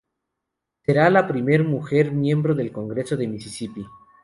[0.83, 3.85] Será la primera mujer miembro del Congreso de Mississippi.